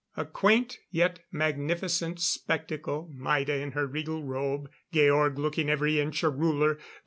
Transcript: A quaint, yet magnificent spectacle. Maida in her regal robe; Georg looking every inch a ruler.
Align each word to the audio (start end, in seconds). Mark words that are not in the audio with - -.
A 0.17 0.25
quaint, 0.25 0.79
yet 0.89 1.19
magnificent 1.31 2.19
spectacle. 2.19 3.11
Maida 3.13 3.53
in 3.53 3.73
her 3.73 3.85
regal 3.85 4.23
robe; 4.23 4.67
Georg 4.91 5.37
looking 5.37 5.69
every 5.69 5.99
inch 5.99 6.23
a 6.23 6.29
ruler. 6.31 6.79